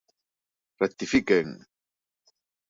¡Rectifiquen! 0.81 1.49